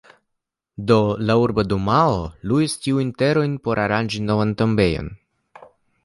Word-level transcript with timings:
Do 0.91 0.95
la 1.29 1.33
Urba 1.41 1.65
Dumao 1.73 2.15
luis 2.51 2.73
tiujn 2.85 3.11
terojn 3.23 3.53
por 3.67 3.83
aranĝi 3.83 4.23
novan 4.31 4.55
tombejon. 4.63 5.13